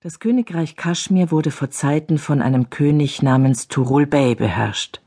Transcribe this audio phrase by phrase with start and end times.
[0.00, 5.00] Das Königreich Kaschmir wurde vor Zeiten von einem König namens Turul Bey beherrscht.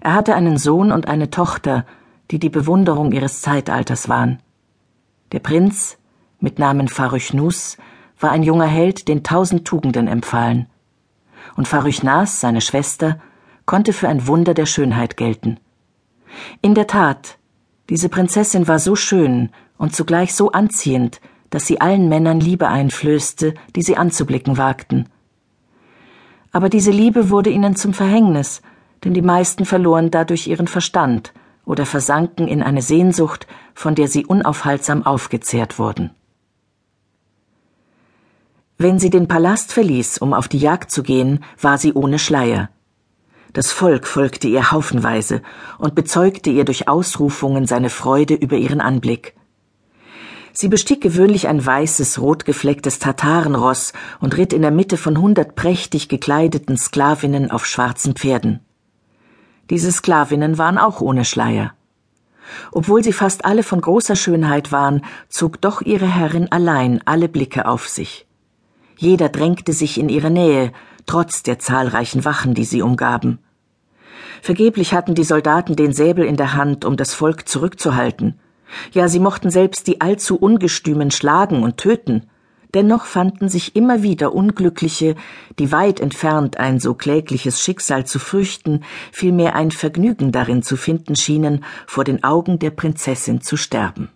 [0.00, 1.86] Er hatte einen Sohn und eine Tochter,
[2.32, 4.42] die die Bewunderung ihres Zeitalters waren.
[5.30, 5.96] Der Prinz,
[6.40, 7.76] mit Namen Farüchnus,
[8.18, 10.66] war ein junger Held, den tausend Tugenden empfahlen.
[11.54, 13.20] Und Farüchnas, seine Schwester,
[13.64, 15.60] konnte für ein Wunder der Schönheit gelten.
[16.62, 17.38] In der Tat,
[17.88, 21.20] diese Prinzessin war so schön und zugleich so anziehend,
[21.54, 25.08] dass sie allen Männern Liebe einflößte, die sie anzublicken wagten.
[26.50, 28.60] Aber diese Liebe wurde ihnen zum Verhängnis,
[29.04, 31.32] denn die meisten verloren dadurch ihren Verstand
[31.64, 36.10] oder versanken in eine Sehnsucht, von der sie unaufhaltsam aufgezehrt wurden.
[38.76, 42.68] Wenn sie den Palast verließ, um auf die Jagd zu gehen, war sie ohne Schleier.
[43.52, 45.40] Das Volk folgte ihr haufenweise
[45.78, 49.36] und bezeugte ihr durch Ausrufungen seine Freude über ihren Anblick.
[50.56, 56.08] Sie bestieg gewöhnlich ein weißes, rotgeflecktes Tatarenross und ritt in der Mitte von hundert prächtig
[56.08, 58.60] gekleideten Sklavinnen auf schwarzen Pferden.
[59.68, 61.74] Diese Sklavinnen waren auch ohne Schleier.
[62.70, 67.66] Obwohl sie fast alle von großer Schönheit waren, zog doch ihre Herrin allein alle Blicke
[67.66, 68.28] auf sich.
[68.96, 70.72] Jeder drängte sich in ihre Nähe,
[71.04, 73.40] trotz der zahlreichen Wachen, die sie umgaben.
[74.40, 78.38] Vergeblich hatten die Soldaten den Säbel in der Hand, um das Volk zurückzuhalten.
[78.92, 82.28] Ja, sie mochten selbst die allzu ungestümen schlagen und töten.
[82.74, 85.14] Dennoch fanden sich immer wieder Unglückliche,
[85.60, 91.14] die weit entfernt ein so klägliches Schicksal zu fürchten, vielmehr ein Vergnügen darin zu finden
[91.14, 94.08] schienen, vor den Augen der Prinzessin zu sterben.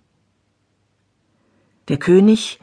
[1.87, 2.59] Der König,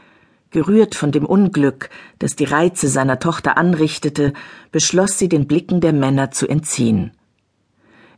[0.51, 4.33] gerührt von dem Unglück, das die Reize seiner Tochter anrichtete,
[4.71, 7.11] beschloss sie den Blicken der Männer zu entziehen.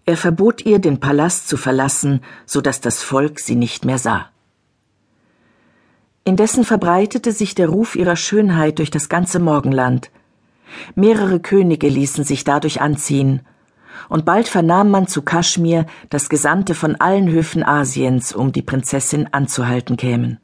[0.07, 4.29] Er verbot ihr, den Palast zu verlassen, so dass das Volk sie nicht mehr sah.
[6.23, 10.09] Indessen verbreitete sich der Ruf ihrer Schönheit durch das ganze Morgenland.
[10.95, 13.41] Mehrere Könige ließen sich dadurch anziehen,
[14.07, 19.27] und bald vernahm man zu Kaschmir, dass Gesandte von allen Höfen Asiens um die Prinzessin
[19.33, 20.39] anzuhalten kämen.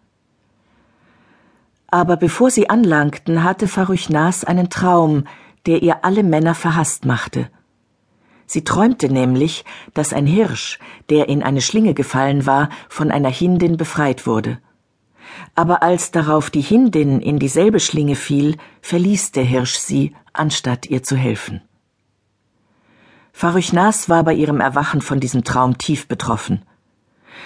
[1.88, 5.23] Aber bevor sie anlangten, hatte Faruchnas einen Traum,
[5.67, 7.49] der ihr alle Männer verhasst machte.
[8.45, 13.77] Sie träumte nämlich, dass ein Hirsch, der in eine Schlinge gefallen war, von einer Hindin
[13.77, 14.59] befreit wurde.
[15.55, 21.03] Aber als darauf die Hindin in dieselbe Schlinge fiel, verließ der Hirsch sie, anstatt ihr
[21.03, 21.61] zu helfen.
[23.31, 26.61] Faruchnas war bei ihrem Erwachen von diesem Traum tief betroffen.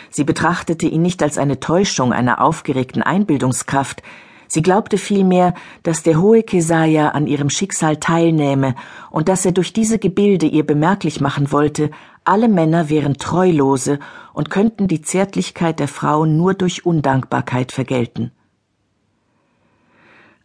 [0.10, 4.04] Sie betrachtete ihn nicht als eine Täuschung einer aufgeregten Einbildungskraft,
[4.48, 5.54] Sie glaubte vielmehr,
[5.84, 8.76] dass der hohe Kesaja an ihrem Schicksal teilnähme
[9.12, 11.92] und dass er durch diese Gebilde ihr bemerklich machen wollte,
[12.24, 14.00] alle Männer wären treulose
[14.34, 18.32] und könnten die Zärtlichkeit der Frau nur durch Undankbarkeit vergelten.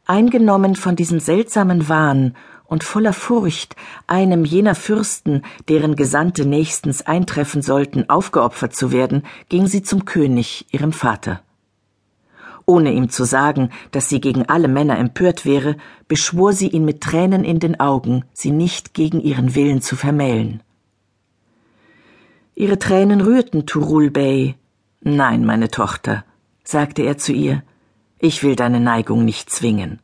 [0.07, 3.77] Eingenommen von diesem seltsamen Wahn und voller Furcht,
[4.07, 10.67] einem jener Fürsten, deren Gesandte nächstens eintreffen sollten, aufgeopfert zu werden, ging sie zum König,
[10.73, 11.43] ihrem Vater.
[12.67, 15.77] Ohne ihm zu sagen, dass sie gegen alle Männer empört wäre,
[16.09, 20.63] beschwor sie ihn mit Tränen in den Augen, sie nicht gegen ihren Willen zu vermählen.
[22.55, 24.55] Ihre Tränen rührten Turul Bey.
[25.01, 26.25] Nein, meine Tochter,
[26.63, 27.63] sagte er zu ihr,
[28.19, 30.01] ich will deine Neigung nicht zwingen.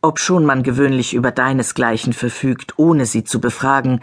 [0.00, 4.00] Obschon man gewöhnlich über deinesgleichen verfügt, ohne sie zu befragen,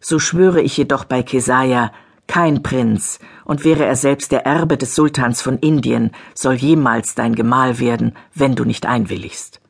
[0.00, 1.92] so schwöre ich jedoch bei Kesaja,
[2.28, 7.34] kein Prinz, und wäre er selbst der Erbe des Sultans von Indien, soll jemals dein
[7.34, 9.60] Gemahl werden, wenn du nicht einwilligst.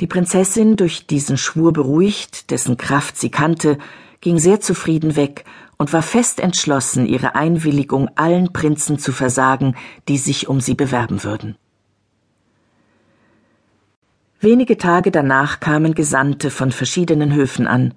[0.00, 3.78] Die Prinzessin, durch diesen Schwur beruhigt, dessen Kraft sie kannte,
[4.20, 5.44] ging sehr zufrieden weg
[5.78, 9.74] und war fest entschlossen, ihre Einwilligung allen Prinzen zu versagen,
[10.08, 11.56] die sich um sie bewerben würden.
[14.40, 17.94] Wenige Tage danach kamen Gesandte von verschiedenen Höfen an,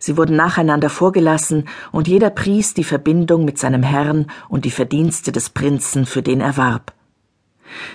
[0.00, 5.30] Sie wurden nacheinander vorgelassen, und jeder pries die Verbindung mit seinem Herrn und die Verdienste
[5.30, 6.94] des Prinzen, für den er warb.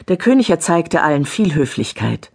[0.08, 2.32] Der König erzeigte allen viel Höflichkeit.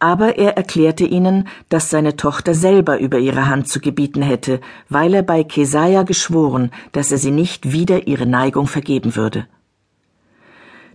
[0.00, 5.14] Aber er erklärte ihnen, dass seine Tochter selber über ihre Hand zu gebieten hätte, weil
[5.14, 9.46] er bei Kesaja geschworen, dass er sie nicht wieder ihre Neigung vergeben würde.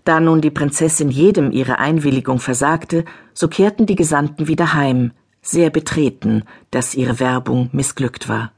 [0.03, 5.11] Da nun die Prinzessin jedem ihre Einwilligung versagte, so kehrten die Gesandten wieder heim,
[5.47, 8.51] sehr betreten, dass ihre Werbung missglückt war.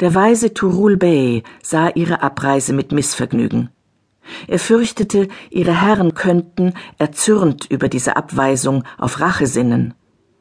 [0.00, 3.68] Der weise Turul Bey sah ihre Abreise mit Missvergnügen.
[4.46, 9.94] Er fürchtete, ihre Herren könnten, erzürnt über diese Abweisung, auf Rache sinnen.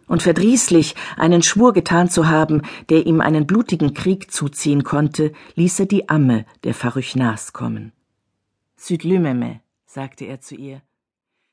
[0.07, 5.81] Und verdrießlich, einen Schwur getan zu haben, der ihm einen blutigen Krieg zuziehen konnte, ließ
[5.81, 7.91] er die Amme der Faruchnas kommen.
[8.75, 10.81] Südlümeme, sagte er zu ihr,